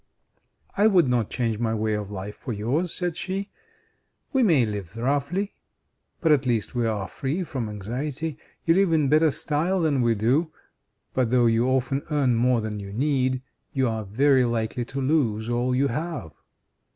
[0.75, 3.51] "I would not change my way of life for yours," said she.
[4.33, 5.53] "We may live roughly,
[6.21, 8.39] but at least we are free from anxiety.
[8.65, 10.51] You live in better style than we do,
[11.13, 13.43] but though you often earn more than you need,
[13.73, 16.31] you are very likely to lose all you have.